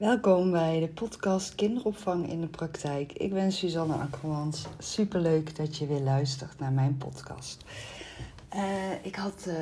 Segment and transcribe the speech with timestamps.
[0.00, 3.12] Welkom bij de podcast Kinderopvang in de Praktijk.
[3.12, 4.66] Ik ben Suzanne Akkermans.
[4.78, 7.64] Superleuk dat je weer luistert naar mijn podcast.
[8.54, 9.54] Uh, ik had uh,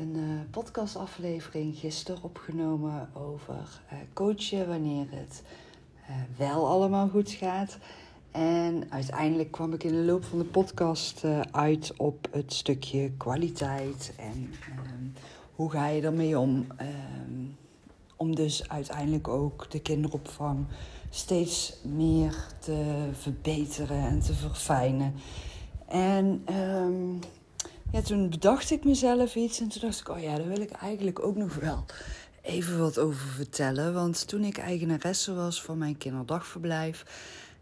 [0.00, 3.80] een uh, podcastaflevering gisteren opgenomen over
[4.12, 5.42] coachen wanneer het
[6.36, 7.78] wel allemaal goed gaat.
[8.30, 14.12] En uiteindelijk kwam ik in de loop van de podcast uit op het stukje kwaliteit
[14.16, 15.24] en ehm,
[15.54, 16.66] hoe ga je ermee om.
[18.24, 20.66] Ehm, om dus uiteindelijk ook de kinderopvang
[21.10, 25.14] steeds meer te verbeteren en te verfijnen.
[25.88, 27.18] En um,
[27.92, 30.70] ja, toen bedacht ik mezelf iets en toen dacht ik, oh ja, daar wil ik
[30.70, 31.84] eigenlijk ook nog wel
[32.42, 33.94] even wat over vertellen.
[33.94, 37.04] Want toen ik eigenaresse was van mijn kinderdagverblijf,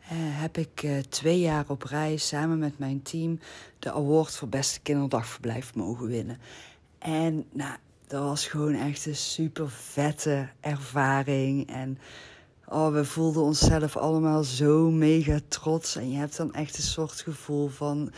[0.01, 3.38] eh, heb ik eh, twee jaar op reis samen met mijn team
[3.79, 6.38] de award voor beste kinderdagverblijf mogen winnen.
[6.99, 7.77] En nou,
[8.12, 11.69] dat was gewoon echt een super vette ervaring.
[11.71, 11.98] En
[12.69, 15.96] oh, we voelden onszelf allemaal zo mega trots.
[15.96, 18.13] En je hebt dan echt een soort gevoel van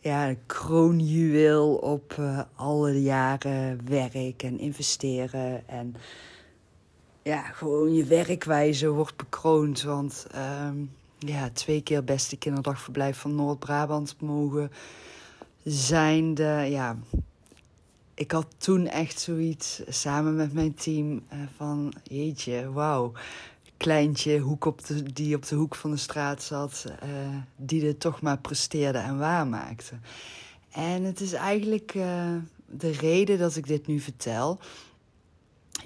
[0.00, 5.68] ja, kroonjuweel op uh, alle jaren werk en investeren.
[5.68, 5.94] En
[7.22, 9.82] ja, gewoon je werkwijze wordt bekroond.
[9.82, 10.26] Want
[10.66, 14.70] um, ja, twee keer beste kinderdagverblijf van Noord-Brabant mogen
[15.64, 16.34] zijn.
[16.34, 16.96] De, ja,
[18.20, 23.12] ik had toen echt zoiets samen met mijn team uh, van jeetje, wauw.
[23.76, 24.80] Kleintje hoek op
[25.12, 27.08] die op de hoek van de straat zat, uh,
[27.56, 29.94] die het toch maar presteerde en waarmaakte.
[30.70, 31.92] En het is eigenlijk
[32.66, 34.58] de reden dat ik dit nu vertel,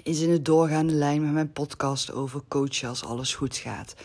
[0.03, 3.95] is in het doorgaande lijn met mijn podcast over coachen als alles goed gaat.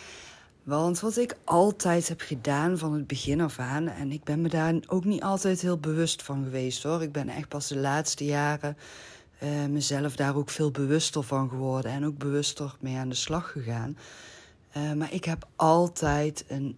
[0.62, 4.48] Want wat ik altijd heb gedaan van het begin af aan, en ik ben me
[4.48, 7.02] daar ook niet altijd heel bewust van geweest hoor.
[7.02, 8.76] Ik ben echt pas de laatste jaren
[9.42, 13.50] uh, mezelf daar ook veel bewuster van geworden en ook bewuster mee aan de slag
[13.50, 13.96] gegaan.
[14.76, 16.76] Uh, maar ik heb altijd een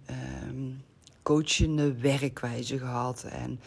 [0.49, 0.83] um,
[1.23, 3.61] coachende werkwijze gehad en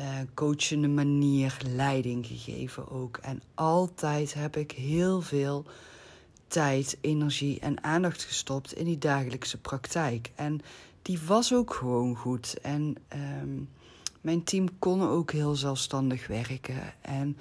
[0.00, 3.16] uh, coachende manier leiding gegeven ook.
[3.16, 5.64] En altijd heb ik heel veel
[6.46, 10.30] tijd, energie en aandacht gestopt in die dagelijkse praktijk.
[10.34, 10.60] En
[11.02, 12.60] die was ook gewoon goed.
[12.62, 12.96] En
[13.42, 13.68] um,
[14.20, 16.94] mijn team kon ook heel zelfstandig werken.
[17.00, 17.36] En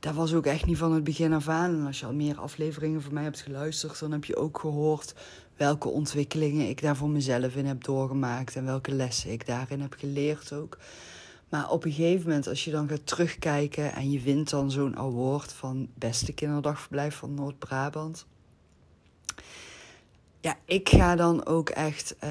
[0.00, 1.74] dat was ook echt niet van het begin af aan.
[1.74, 5.14] En als je al meer afleveringen van mij hebt geluisterd, dan heb je ook gehoord
[5.56, 9.94] welke ontwikkelingen ik daar voor mezelf in heb doorgemaakt en welke lessen ik daarin heb
[9.98, 10.78] geleerd ook.
[11.48, 14.96] Maar op een gegeven moment, als je dan gaat terugkijken en je wint dan zo'n
[14.96, 18.26] award van beste kinderdagverblijf van Noord-Brabant
[20.46, 22.30] ja, ik ga dan ook echt uh,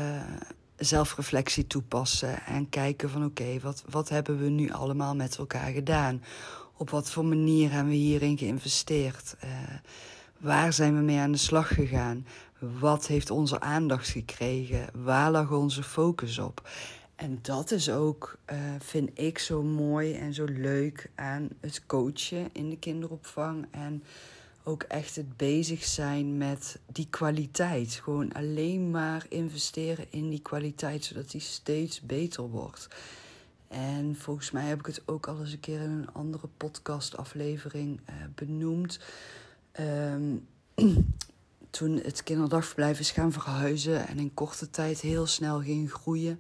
[0.76, 6.24] zelfreflectie toepassen en kijken van oké, wat, wat hebben we nu allemaal met elkaar gedaan?
[6.78, 9.36] Op wat voor manier hebben we hierin geïnvesteerd?
[9.44, 9.50] Uh,
[10.38, 12.26] waar zijn we mee aan de slag gegaan?
[12.80, 14.90] Wat heeft onze aandacht gekregen?
[14.94, 16.70] Waar lag onze focus op?
[17.16, 22.50] En dat is ook, uh, vind ik, zo mooi en zo leuk aan het coachen
[22.52, 23.68] in de kinderopvang.
[23.72, 24.04] En
[24.66, 27.94] ook echt het bezig zijn met die kwaliteit.
[27.94, 32.88] Gewoon alleen maar investeren in die kwaliteit, zodat die steeds beter wordt.
[33.68, 38.00] En volgens mij heb ik het ook al eens een keer in een andere podcastaflevering
[38.10, 39.00] uh, benoemd.
[39.80, 40.48] Um,
[41.70, 46.40] toen het kinderdagverblijf is gaan verhuizen en in korte tijd heel snel ging groeien.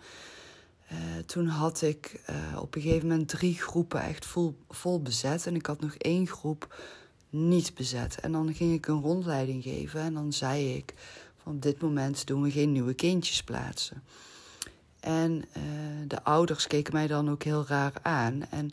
[0.91, 5.47] Uh, toen had ik uh, op een gegeven moment drie groepen echt vol, vol bezet.
[5.47, 6.75] En ik had nog één groep
[7.35, 8.19] niet bezet.
[8.19, 10.93] En dan ging ik een rondleiding geven en dan zei ik:
[11.43, 14.03] van dit moment doen we geen nieuwe kindjes plaatsen.
[14.99, 15.63] En uh,
[16.07, 18.49] de ouders keken mij dan ook heel raar aan.
[18.49, 18.71] En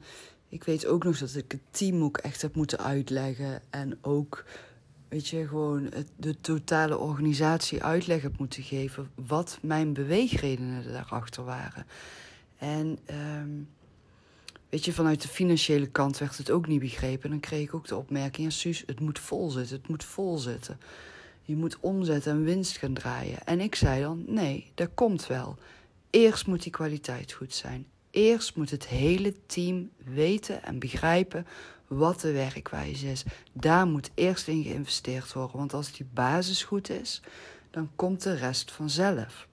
[0.49, 3.63] ik weet ook nog dat ik het team ook echt heb moeten uitleggen.
[3.71, 4.45] En ook,
[5.09, 9.11] weet je, gewoon het, de totale organisatie uitleg heb moeten geven.
[9.15, 11.87] Wat mijn beweegredenen daarachter waren.
[12.59, 12.99] En.
[13.41, 13.69] Um,
[14.73, 17.25] Weet je, vanuit de financiële kant werd het ook niet begrepen.
[17.25, 20.05] En dan kreeg ik ook de opmerking: ja, Suus, het moet vol zitten, het moet
[20.05, 20.81] vol zitten.
[21.43, 23.45] Je moet omzet en winst gaan draaien.
[23.45, 25.57] En ik zei dan: nee, dat komt wel.
[26.11, 27.87] Eerst moet die kwaliteit goed zijn.
[28.11, 31.47] Eerst moet het hele team weten en begrijpen
[31.87, 33.25] wat de werkwijze is.
[33.53, 35.57] Daar moet eerst in geïnvesteerd worden.
[35.57, 37.23] Want als die basis goed is,
[37.71, 39.49] dan komt de rest vanzelf.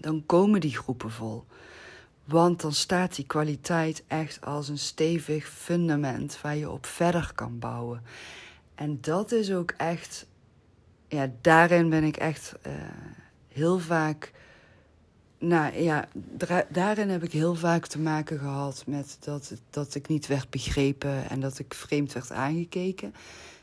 [0.00, 1.44] Dan komen die groepen vol.
[2.30, 7.58] Want dan staat die kwaliteit echt als een stevig fundament waar je op verder kan
[7.58, 8.02] bouwen.
[8.74, 10.26] En dat is ook echt,
[11.08, 12.72] ja, daarin ben ik echt uh,
[13.48, 14.32] heel vaak.
[15.38, 16.08] Nou ja,
[16.68, 21.28] daarin heb ik heel vaak te maken gehad met dat, dat ik niet werd begrepen
[21.28, 23.14] en dat ik vreemd werd aangekeken.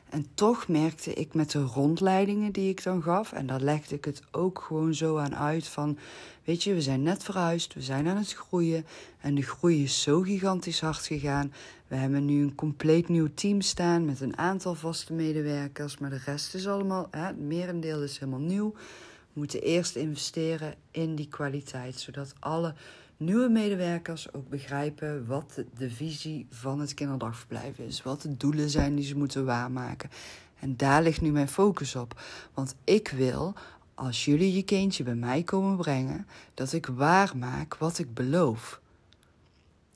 [0.09, 4.05] En toch merkte ik met de rondleidingen die ik dan gaf, en daar legde ik
[4.05, 5.97] het ook gewoon zo aan uit van,
[6.43, 8.85] weet je, we zijn net verhuisd, we zijn aan het groeien
[9.21, 11.53] en de groei is zo gigantisch hard gegaan.
[11.87, 16.21] We hebben nu een compleet nieuw team staan met een aantal vaste medewerkers, maar de
[16.25, 18.71] rest is allemaal, hè, het merendeel is helemaal nieuw.
[19.33, 22.73] We moeten eerst investeren in die kwaliteit, zodat alle
[23.17, 28.03] nieuwe medewerkers ook begrijpen wat de visie van het kinderdagverblijf is.
[28.03, 30.09] Wat de doelen zijn die ze moeten waarmaken.
[30.59, 32.21] En daar ligt nu mijn focus op.
[32.53, 33.53] Want ik wil,
[33.93, 38.81] als jullie je kindje bij mij komen brengen, dat ik waarmaak wat ik beloof.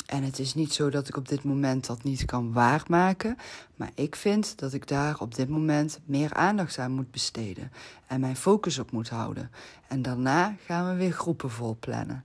[0.05, 3.37] En het is niet zo dat ik op dit moment dat niet kan waarmaken,
[3.75, 7.71] maar ik vind dat ik daar op dit moment meer aandacht aan moet besteden
[8.07, 9.51] en mijn focus op moet houden.
[9.87, 12.23] En daarna gaan we weer groepen vol plannen.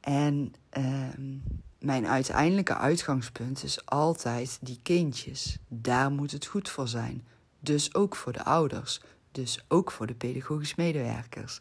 [0.00, 1.36] En ehm,
[1.78, 5.58] mijn uiteindelijke uitgangspunt is altijd die kindjes.
[5.68, 7.26] Daar moet het goed voor zijn.
[7.60, 9.00] Dus ook voor de ouders.
[9.32, 11.60] Dus ook voor de pedagogisch medewerkers.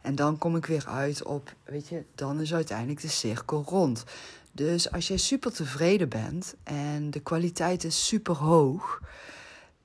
[0.00, 4.04] En dan kom ik weer uit op, weet je, dan is uiteindelijk de cirkel rond.
[4.52, 9.00] Dus als jij super tevreden bent en de kwaliteit is super hoog,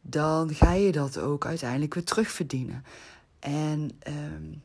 [0.01, 2.83] dan ga je dat ook uiteindelijk weer terugverdienen.
[3.39, 4.62] En um,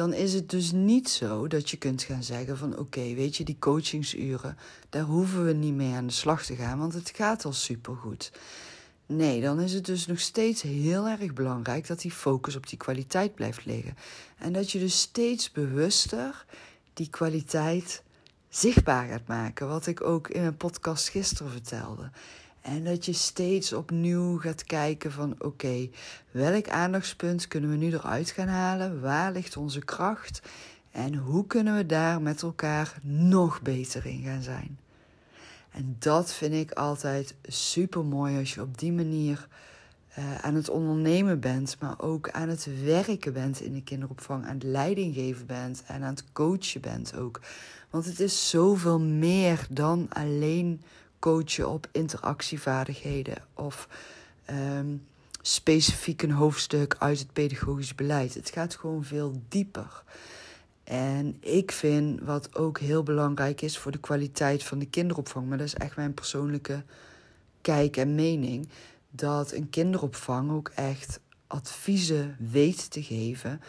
[0.00, 3.44] dan is het dus niet zo dat je kunt gaan zeggen van oké, weet je,
[3.44, 4.56] die coachingsuren,
[4.88, 8.32] daar hoeven we niet mee aan de slag te gaan, want het gaat al supergoed.
[9.06, 12.78] Nee, dan is het dus nog steeds heel erg belangrijk dat die focus op die
[12.78, 13.96] kwaliteit blijft liggen.
[14.38, 16.44] En dat je dus steeds bewuster
[16.94, 18.02] die kwaliteit
[18.48, 19.68] zichtbaar gaat maken.
[19.68, 22.10] Wat ik ook in mijn podcast gisteren vertelde.
[22.60, 25.88] En dat je steeds opnieuw gaat kijken van oké,
[26.30, 29.00] welk aandachtspunt kunnen we nu eruit gaan halen?
[29.00, 30.42] Waar ligt onze kracht?
[30.90, 34.78] En hoe kunnen we daar met elkaar nog beter in gaan zijn?
[35.70, 39.48] En dat vind ik altijd super mooi als je op die manier
[40.18, 44.54] uh, aan het ondernemen bent, maar ook aan het werken bent in de kinderopvang, aan
[44.54, 47.40] het leidinggeven bent en aan het coachen bent ook.
[47.90, 50.82] Want het is zoveel meer dan alleen
[51.20, 53.88] coachen op interactievaardigheden of
[54.50, 55.06] um,
[55.42, 58.34] specifiek een hoofdstuk uit het pedagogisch beleid.
[58.34, 60.02] Het gaat gewoon veel dieper.
[60.84, 65.58] En ik vind wat ook heel belangrijk is voor de kwaliteit van de kinderopvang, maar
[65.58, 66.84] dat is echt mijn persoonlijke
[67.60, 68.68] kijk en mening,
[69.10, 73.60] dat een kinderopvang ook echt adviezen weet te geven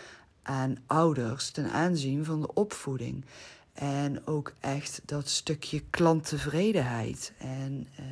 [0.41, 3.25] aan ouders ten aanzien van de opvoeding.
[3.73, 8.05] En ook echt dat stukje klanttevredenheid en uh,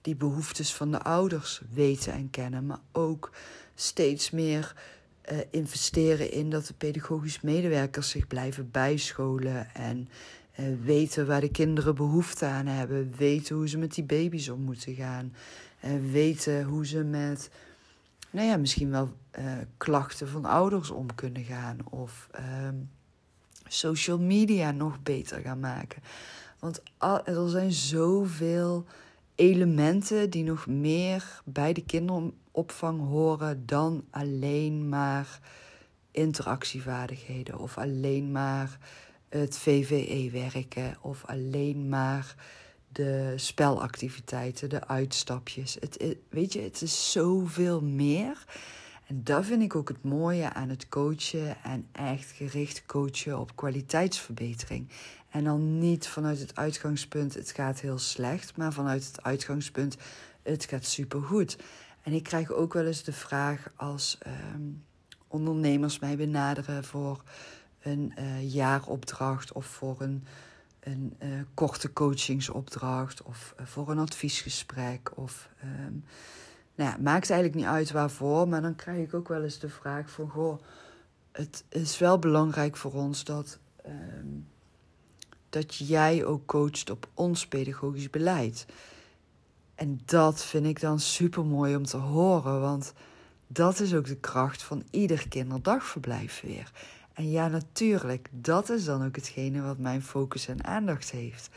[0.00, 3.30] die behoeftes van de ouders weten en kennen, maar ook
[3.74, 4.74] steeds meer
[5.32, 10.08] uh, investeren in dat de pedagogisch medewerkers zich blijven bijscholen en
[10.60, 14.60] uh, weten waar de kinderen behoefte aan hebben, weten hoe ze met die baby's om
[14.60, 15.34] moeten gaan,
[15.80, 17.50] en weten hoe ze met,
[18.30, 19.16] nou ja, misschien wel
[19.76, 22.28] klachten van ouders om kunnen gaan of.
[22.30, 22.74] Ehm,
[23.66, 26.02] social media nog beter gaan maken.
[26.58, 26.82] Want
[27.24, 28.84] er zijn zoveel
[29.34, 35.40] elementen die nog meer bij de kinderopvang horen dan alleen maar
[36.10, 38.78] interactievaardigheden of alleen maar
[39.28, 42.34] het VVE werken of alleen maar
[42.88, 45.76] de spelactiviteiten, de uitstapjes.
[45.80, 48.44] Het, weet je, het is zoveel meer.
[49.06, 53.56] En dat vind ik ook het mooie aan het coachen en echt gericht coachen op
[53.56, 54.88] kwaliteitsverbetering.
[55.30, 59.96] En dan niet vanuit het uitgangspunt het gaat heel slecht, maar vanuit het uitgangspunt
[60.42, 61.58] het gaat supergoed.
[62.02, 64.18] En ik krijg ook wel eens de vraag als
[64.54, 64.84] um,
[65.28, 67.22] ondernemers mij benaderen voor
[67.82, 70.24] een uh, jaaropdracht of voor een,
[70.80, 76.04] een uh, korte coachingsopdracht of uh, voor een adviesgesprek of um,
[76.74, 79.68] nou ja, maakt eigenlijk niet uit waarvoor, maar dan krijg ik ook wel eens de
[79.68, 80.62] vraag van, goh,
[81.32, 84.48] het is wel belangrijk voor ons dat, um,
[85.48, 88.66] dat jij ook coacht op ons pedagogisch beleid.
[89.74, 92.92] En dat vind ik dan super mooi om te horen, want
[93.46, 96.70] dat is ook de kracht van ieder kinderdagverblijf weer.
[97.12, 101.50] En ja, natuurlijk, dat is dan ook hetgene wat mijn focus en aandacht heeft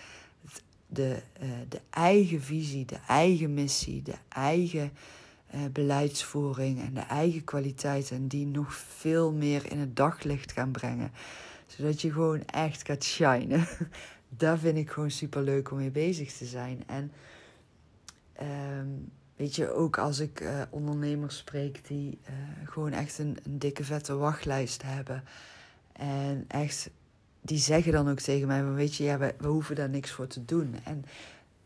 [0.96, 4.92] de, uh, de eigen visie, de eigen missie, de eigen
[5.56, 10.72] uh, beleidsvoering en de eigen kwaliteiten en die nog veel meer in het daglicht gaan
[10.72, 11.12] brengen.
[11.66, 13.68] Zodat je gewoon echt gaat shinen.
[14.38, 16.84] Daar vind ik gewoon super leuk om mee bezig te zijn.
[16.88, 17.12] En
[18.78, 22.20] um, weet je, ook als ik uh, ondernemers spreek die
[22.64, 25.24] gewoon echt een dikke vette wachtlijst hebben.
[25.94, 26.90] En echt
[27.46, 30.28] die zeggen dan ook tegen mij: Weet je, ja, we, we hoeven daar niks voor
[30.28, 30.75] te doen.
[30.84, 31.06] En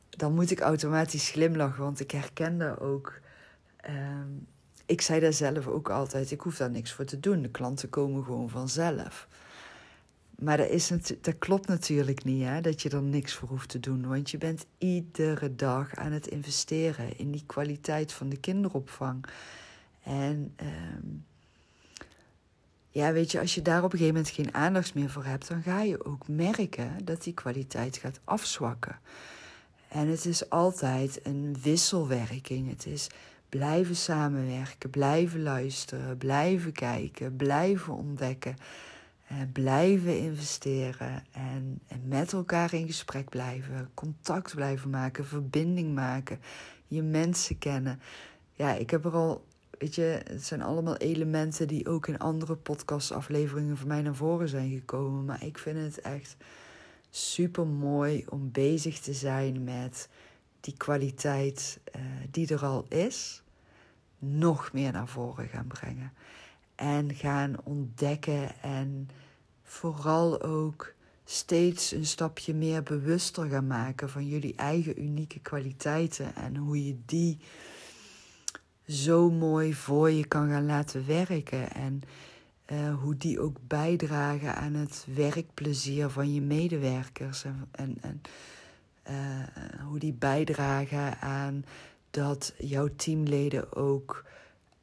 [0.09, 3.19] dan moet ik automatisch glimlachen, want ik herken daar ook
[3.77, 4.27] ehm,
[4.89, 7.41] ik zei daar zelf ook altijd: ik hoef daar niks voor te doen.
[7.41, 9.27] De klanten komen gewoon vanzelf.
[10.39, 10.91] Maar dat, is,
[11.39, 14.07] klopt natuurlijk niet, hè, dat je er niks voor hoeft te doen.
[14.07, 19.25] Want je bent iedere dag aan het investeren in die kwaliteit van de kinderopvang.
[20.03, 21.07] En ehm,
[22.89, 25.47] ja, weet je, als je daar op een gegeven moment geen aandacht meer voor hebt,
[25.47, 28.99] dan ga je ook merken dat die kwaliteit gaat afzwakken.
[29.87, 32.69] En het is altijd een wisselwerking.
[32.69, 33.07] Het is
[33.49, 38.55] blijven samenwerken, blijven luisteren, blijven kijken, blijven ontdekken,
[39.27, 46.39] eh, blijven investeren en, en met elkaar in gesprek blijven, contact blijven maken, verbinding maken,
[46.87, 48.01] je mensen kennen.
[48.53, 49.45] Ja, ik heb er al
[49.79, 54.49] weet je, het zijn allemaal elementen die ook in andere podcastafleveringen van mij naar voren
[54.49, 55.25] zijn gekomen.
[55.25, 56.35] Maar ik vind het echt
[57.09, 60.09] super mooi om bezig te zijn met
[60.59, 63.43] die kwaliteit uh, die er al is,
[64.17, 66.13] nog meer naar voren gaan brengen.
[66.75, 69.09] En gaan ontdekken en
[69.63, 70.93] vooral ook
[71.25, 76.97] steeds een stapje meer bewuster gaan maken van jullie eigen unieke kwaliteiten en hoe je
[77.05, 77.39] die
[78.89, 81.71] zo mooi voor je kan gaan laten werken.
[81.71, 82.01] En
[82.71, 87.43] uh, hoe die ook bijdragen aan het werkplezier van je medewerkers.
[87.43, 88.21] En, en, en
[89.09, 91.65] uh, hoe die bijdragen aan
[92.09, 94.25] dat jouw teamleden ook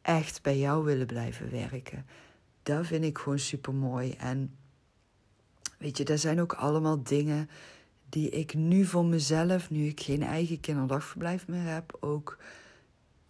[0.03, 2.07] echt bij jou willen blijven werken.
[2.63, 4.13] Dat vind ik gewoon super mooi.
[4.13, 4.57] En
[5.79, 7.51] weet je, dat zijn ook allemaal dingen
[8.09, 12.39] die ik nu voor mezelf, nu ik geen eigen kinderdagverblijf meer heb, ook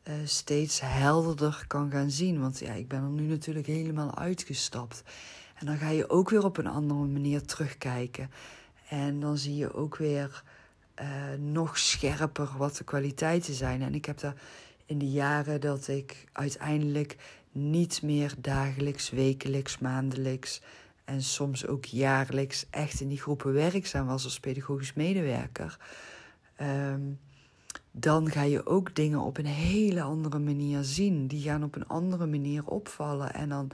[0.09, 2.41] uh, steeds helderder kan gaan zien.
[2.41, 5.03] Want ja, ik ben er nu natuurlijk helemaal uitgestapt.
[5.55, 8.31] En dan ga je ook weer op een andere manier terugkijken.
[8.89, 10.43] En dan zie je ook weer
[11.01, 11.07] uh,
[11.39, 13.83] nog scherper wat de kwaliteiten zijn.
[13.83, 14.35] En ik heb daar
[14.87, 17.17] in de jaren dat ik uiteindelijk
[17.53, 20.61] niet meer dagelijks, wekelijks, maandelijks
[21.05, 25.79] en soms ook jaarlijks echt in die groepen werkzaam was als pedagogisch medewerker.
[26.61, 27.19] Um,
[27.99, 31.27] dan ga je ook dingen op een hele andere manier zien.
[31.27, 33.35] Die gaan op een andere manier opvallen.
[33.35, 33.71] En dan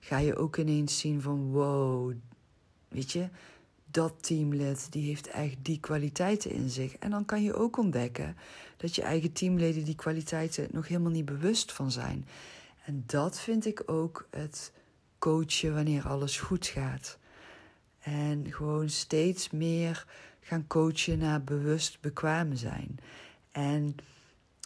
[0.00, 2.12] ga je ook ineens zien van wow,
[2.88, 3.28] weet je,
[3.90, 6.96] dat teamlid die heeft echt die kwaliteiten in zich.
[6.96, 8.36] En dan kan je ook ontdekken
[8.76, 12.26] dat je eigen teamleden die kwaliteiten nog helemaal niet bewust van zijn.
[12.84, 14.72] En dat vind ik ook het
[15.18, 17.18] coachen wanneer alles goed gaat.
[18.00, 20.06] En gewoon steeds meer
[20.40, 22.98] gaan coachen naar bewust bekwamen zijn.
[23.52, 23.96] En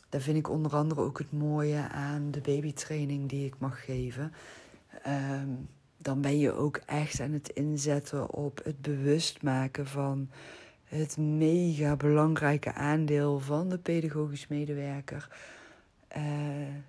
[0.09, 4.33] daar vind ik onder andere ook het mooie aan de babytraining die ik mag geven.
[5.03, 5.49] Ehm,
[5.97, 10.31] dan ben je ook echt aan het inzetten op het bewust maken van
[10.85, 15.29] het mega belangrijke aandeel van de pedagogisch medewerker.
[16.17, 16.23] Uh,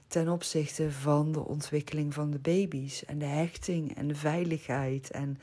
[0.08, 5.12] ten opzichte van de ontwikkeling van de baby's en de hechting en de veiligheid.
[5.12, 5.40] En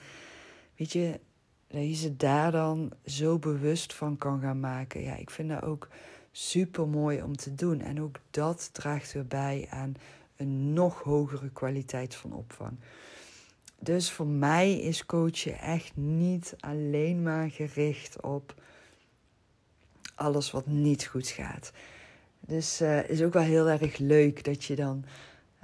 [0.76, 1.20] weet je,
[1.66, 5.02] dat je ze daar dan zo bewust van kan gaan maken.
[5.02, 5.88] Ja, ik vind dat ook
[6.32, 7.80] super mooi om te doen.
[7.80, 9.94] En ook dat draagt weer bij aan
[10.36, 12.78] een nog hogere kwaliteit van opvang.
[13.78, 18.54] Dus voor mij is coachen echt niet alleen maar gericht op
[20.14, 21.72] alles wat niet goed gaat.
[22.40, 25.04] Dus uh, is ook wel heel erg leuk dat je dan,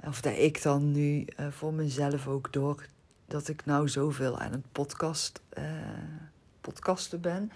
[0.03, 2.85] of dat ik dan nu uh, voor mezelf ook door
[3.25, 5.63] dat ik nou zoveel aan het podcast, uh,
[6.61, 7.51] podcasten ben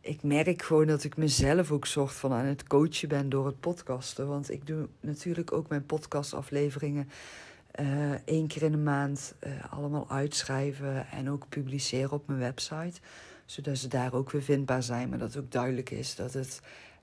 [0.00, 3.60] ik merk gewoon dat ik mezelf ook soort van aan het coachen ben door het
[3.60, 4.28] podcasten.
[4.28, 7.10] Want ik doe natuurlijk ook mijn podcastafleveringen
[7.80, 13.00] uh, één keer in de maand uh, allemaal uitschrijven en ook publiceren op mijn website.
[13.44, 16.60] Zodat ze daar ook weer vindbaar zijn, maar dat ook duidelijk is dat het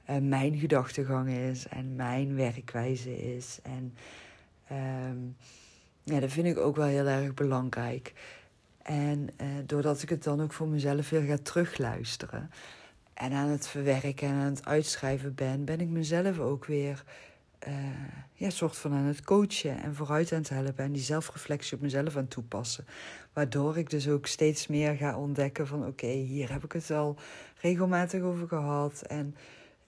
[0.09, 3.59] uh, mijn gedachtegang is en mijn werkwijze is.
[3.63, 3.95] En
[5.09, 5.35] um,
[6.03, 8.13] ja, dat vind ik ook wel heel erg belangrijk.
[8.81, 9.29] En
[9.65, 12.49] doordat ik het dan ook voor mezelf weer ga terugluisteren
[13.17, 17.03] en aan het verwerken en aan het uitschrijven ben, ben ik mezelf ook weer
[17.67, 17.73] uh,
[18.33, 21.81] ja, soort van aan het coachen en vooruit aan het helpen en die zelfreflectie op
[21.81, 22.85] mezelf aan toepassen.
[23.33, 27.15] Waardoor ik dus ook steeds meer ga ontdekken van oké, hier heb ik het al
[27.61, 29.01] regelmatig over gehad.
[29.01, 29.35] En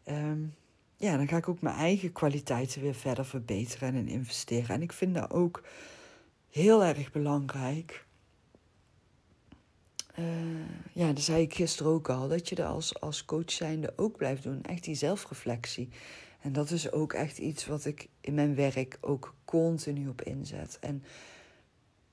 [0.07, 0.53] um,
[0.95, 4.75] ja, dan ga ik ook mijn eigen kwaliteiten weer verder verbeteren en investeren.
[4.75, 5.63] En ik vind dat ook
[6.49, 8.05] heel erg belangrijk
[10.19, 10.25] uh,
[10.93, 14.17] ja, dat zei ik gisteren ook al, dat je er als, als coach zijnde ook
[14.17, 14.63] blijft doen.
[14.63, 15.89] Echt die zelfreflectie.
[16.41, 20.77] En dat is ook echt iets wat ik in mijn werk ook continu op inzet.
[20.79, 21.03] En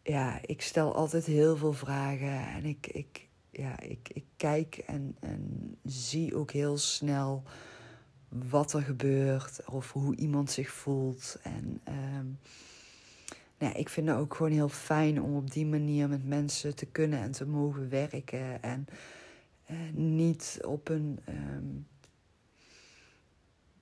[0.03, 5.17] ja, ik stel altijd heel veel vragen en ik, ik, ja, ik, ik kijk en,
[5.21, 7.43] en zie ook heel snel
[8.29, 11.39] wat er gebeurt of hoe iemand zich voelt.
[11.43, 12.27] En ehm,
[13.59, 16.87] nou ik vind het ook gewoon heel fijn om op die manier met mensen te
[16.87, 18.63] kunnen en te mogen werken.
[18.63, 18.87] En
[19.71, 21.87] uh, niet op een um,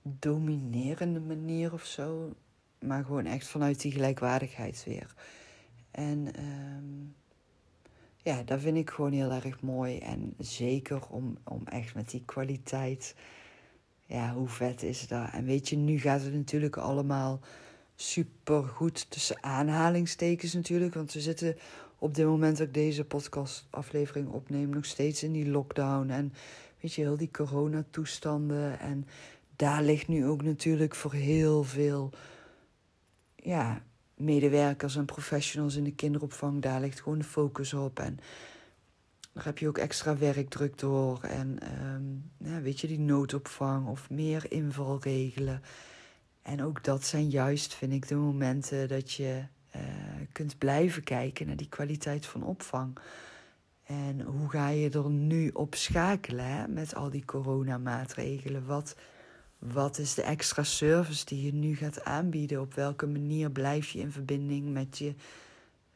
[0.01, 2.33] dominerende manier of zo,
[2.79, 5.13] maar gewoon echt vanuit die gelijkwaardigheid weer.
[5.91, 7.15] En um,
[8.17, 9.97] ja, dat vind ik gewoon heel erg mooi.
[9.97, 13.15] En zeker om, om echt met die kwaliteit.
[14.05, 15.29] Ja, hoe vet is dat?
[15.31, 17.39] En weet je, nu gaat het natuurlijk allemaal
[17.95, 20.93] super goed tussen aanhalingstekens natuurlijk.
[20.93, 21.57] Want we zitten
[21.97, 26.09] op dit moment dat ik deze podcastaflevering opneem nog steeds in die lockdown.
[26.09, 26.33] En
[26.81, 28.79] weet je, heel die coronatoestanden.
[28.79, 29.07] En
[29.55, 32.11] daar ligt nu ook natuurlijk voor heel veel
[33.35, 33.83] ja,
[34.15, 37.99] medewerkers en professionals in de kinderopvang, daar ligt gewoon de focus op.
[37.99, 38.19] En
[39.33, 41.23] daar heb je ook extra werkdruk door.
[41.23, 41.57] En
[41.93, 45.61] um, ja, weet je, die noodopvang of meer invalregelen.
[46.45, 49.43] En ook dat zijn juist, vind ik, de momenten dat je
[49.75, 49.81] uh,
[50.31, 52.97] kunt blijven kijken naar die kwaliteit van opvang.
[53.83, 58.65] En hoe ga je er nu op schakelen hè, met al die coronamaatregelen?
[58.65, 58.95] Wat
[59.57, 62.61] wat is de extra service die je nu gaat aanbieden?
[62.61, 65.13] Op welke manier blijf je in verbinding met je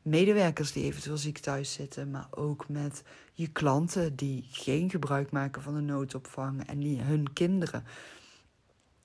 [0.02, 3.04] medewerkers die eventueel ziek thuis zitten, maar ook met
[3.34, 7.84] je klanten die geen gebruik maken van de noodopvang en die, hun kinderen?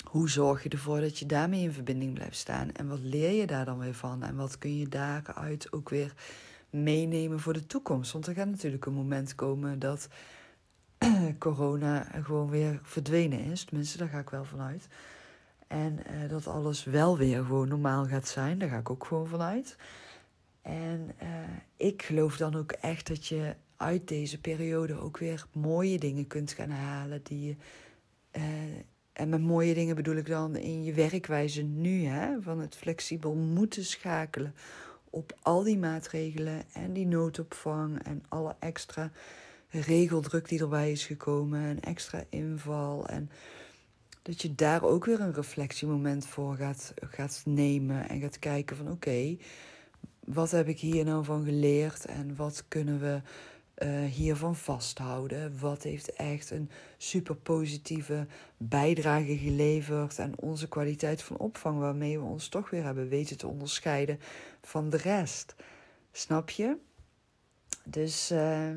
[0.05, 2.73] Hoe zorg je ervoor dat je daarmee in verbinding blijft staan?
[2.73, 4.23] En wat leer je daar dan weer van?
[4.23, 6.15] En wat kun je daaruit ook weer
[6.71, 8.13] meenemen voor de toekomst?
[8.13, 10.09] Want er gaat natuurlijk een moment komen dat
[11.39, 13.65] corona gewoon weer verdwenen is.
[13.65, 14.89] Tenminste, daar ga ik wel vanuit.
[15.67, 18.59] En uh, dat alles wel weer gewoon normaal gaat zijn.
[18.59, 19.77] Daar ga ik ook gewoon vanuit.
[20.63, 21.29] En uh,
[21.77, 26.53] ik geloof dan ook echt dat je uit deze periode ook weer mooie dingen kunt
[26.53, 27.21] gaan halen.
[27.23, 27.57] Die je,
[28.37, 28.43] uh,
[29.15, 32.05] en met mooie dingen bedoel ik dan in je werkwijze nu.
[32.05, 34.55] Hè, van het flexibel moeten schakelen
[35.11, 39.11] op al die maatregelen en die noodopvang en alle extra
[39.69, 43.07] regeldruk die erbij is gekomen, een extra inval.
[43.07, 43.31] En
[44.23, 48.91] dat je daar ook weer een reflectiemoment voor gaat, gaat nemen en gaat kijken van
[48.91, 49.37] oké,
[50.25, 53.21] wat heb ik hier nou van geleerd en wat kunnen we
[53.79, 55.59] uh, hiervan vasthouden?
[55.59, 62.25] Wat heeft echt een super positieve bijdrage geleverd aan onze kwaliteit van opvang, waarmee we
[62.25, 64.21] ons toch weer hebben weten te onderscheiden
[64.63, 65.55] van de rest?
[66.13, 66.77] Snap je?
[67.85, 68.71] Dus uh,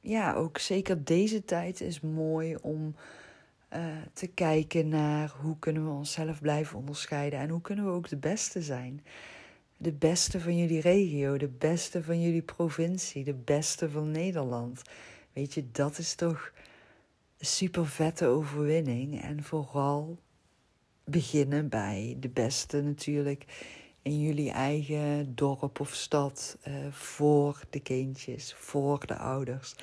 [0.00, 2.94] ja, ook zeker deze tijd is mooi om
[3.74, 8.08] uh, te kijken naar hoe kunnen we onszelf blijven onderscheiden en hoe kunnen we ook
[8.08, 9.04] de beste zijn.
[9.76, 14.82] De beste van jullie regio, de beste van jullie provincie, de beste van Nederland.
[15.32, 16.52] Weet je, dat is toch
[17.38, 19.22] een super vette overwinning.
[19.22, 20.18] En vooral
[21.04, 23.44] beginnen bij de beste natuurlijk
[24.02, 29.74] in jullie eigen dorp of stad uh, voor de kindjes, voor de ouders.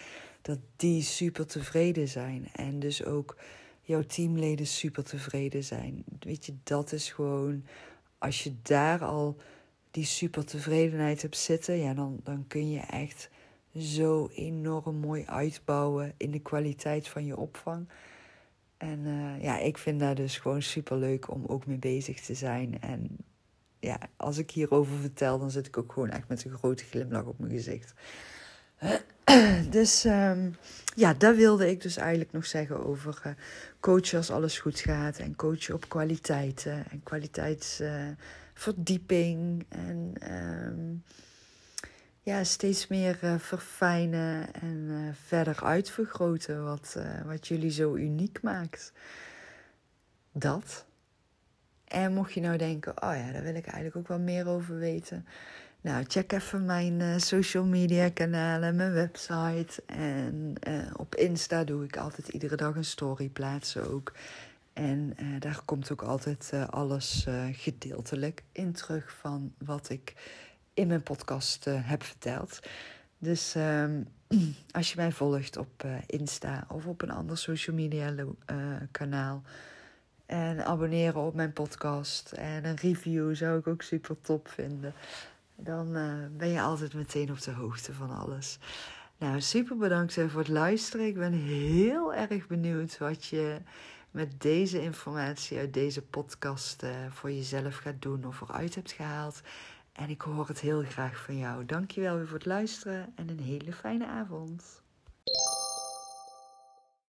[0.41, 3.37] Dat die super tevreden zijn en dus ook
[3.81, 6.03] jouw teamleden super tevreden zijn.
[6.19, 7.65] Weet je, dat is gewoon,
[8.17, 9.37] als je daar al
[9.93, 13.29] die super tevredenheid hebt zitten, ja, dan, dan kun je echt
[13.77, 17.87] zo enorm mooi uitbouwen in de kwaliteit van je opvang.
[18.77, 22.33] En uh, ja, ik vind dat dus gewoon super leuk om ook mee bezig te
[22.33, 22.81] zijn.
[22.81, 23.17] En
[23.79, 27.25] ja, als ik hierover vertel, dan zit ik ook gewoon echt met een grote glimlach
[27.25, 27.93] op mijn gezicht.
[29.69, 30.55] Dus um,
[30.95, 33.33] ja, dat wilde ik dus eigenlijk nog zeggen over uh,
[33.79, 35.17] coachen als alles goed gaat.
[35.17, 38.17] En coachen op kwaliteiten en kwaliteitsverdieping.
[38.17, 38.42] Uh,
[39.69, 41.03] en um,
[42.21, 48.93] ja, steeds meer uh, verfijnen en uh, verder uitvergroten wat, wat jullie zo uniek maakt.
[50.31, 50.85] Dat.
[51.83, 54.77] En mocht je nou denken, oh ja, daar wil ik eigenlijk ook wel meer over
[54.77, 55.25] weten.
[55.81, 59.83] Nou, check even mijn social media kanalen, mijn website.
[59.85, 60.53] En
[60.95, 64.11] op Insta doe ik altijd iedere dag een story plaatsen ook.
[64.73, 70.13] En uh, daar komt ook altijd alles gedeeltelijk in terug van wat ik
[70.73, 72.59] in mijn podcast heb verteld.
[73.17, 74.07] Dus um,
[74.71, 78.13] als je mij volgt op Insta of op een ander social media
[78.91, 79.41] kanaal
[80.25, 82.31] en abonneren op mijn podcast.
[82.31, 84.93] En een review zou ik ook super top vinden.
[85.55, 85.91] Dan
[86.37, 88.59] ben je altijd meteen op de hoogte van alles.
[89.23, 91.05] Nou, super bedankt voor het luisteren.
[91.05, 93.57] Ik ben heel erg benieuwd wat je
[94.13, 99.41] met deze informatie uit deze podcast uh, voor jezelf gaat doen of eruit hebt gehaald.
[99.91, 101.65] En ik hoor het heel graag van jou.
[101.65, 104.82] Dankjewel weer voor het luisteren en een hele fijne avond.